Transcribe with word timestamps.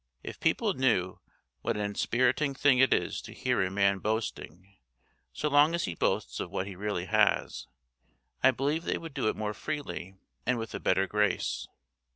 If 0.23 0.39
people 0.39 0.73
knew 0.73 1.19
what 1.61 1.75
an 1.77 1.83
inspiriting 1.83 2.55
thing 2.55 2.79
it 2.79 2.91
is 2.91 3.21
to 3.21 3.33
hear 3.35 3.61
a 3.61 3.69
man 3.69 3.99
boasting, 3.99 4.77
so 5.31 5.47
long 5.47 5.75
as 5.75 5.83
he 5.83 5.93
boasts 5.93 6.39
of 6.39 6.49
what 6.49 6.65
he 6.65 6.75
really 6.75 7.05
has, 7.05 7.67
I 8.41 8.49
believe 8.49 8.83
they 8.83 8.97
would 8.97 9.13
do 9.13 9.27
it 9.27 9.35
more 9.35 9.53
freely 9.53 10.15
and 10.43 10.57
with 10.57 10.73
a 10.73 10.79
better 10.79 11.05
grace. 11.05 11.67